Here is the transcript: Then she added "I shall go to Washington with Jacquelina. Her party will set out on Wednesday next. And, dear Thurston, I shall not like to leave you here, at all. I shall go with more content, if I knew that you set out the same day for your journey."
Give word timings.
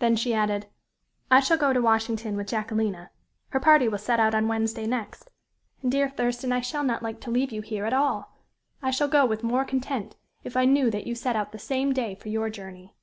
Then 0.00 0.16
she 0.16 0.34
added 0.34 0.66
"I 1.30 1.38
shall 1.38 1.56
go 1.56 1.72
to 1.72 1.80
Washington 1.80 2.36
with 2.36 2.48
Jacquelina. 2.48 3.10
Her 3.50 3.60
party 3.60 3.86
will 3.86 3.98
set 3.98 4.18
out 4.18 4.34
on 4.34 4.48
Wednesday 4.48 4.88
next. 4.88 5.30
And, 5.82 5.92
dear 5.92 6.08
Thurston, 6.10 6.50
I 6.50 6.60
shall 6.60 6.82
not 6.82 7.00
like 7.00 7.20
to 7.20 7.30
leave 7.30 7.52
you 7.52 7.62
here, 7.62 7.84
at 7.84 7.92
all. 7.94 8.38
I 8.82 8.90
shall 8.90 9.06
go 9.06 9.24
with 9.24 9.44
more 9.44 9.64
content, 9.64 10.16
if 10.42 10.56
I 10.56 10.64
knew 10.64 10.90
that 10.90 11.06
you 11.06 11.14
set 11.14 11.36
out 11.36 11.52
the 11.52 11.60
same 11.60 11.92
day 11.92 12.16
for 12.16 12.28
your 12.28 12.50
journey." 12.50 12.96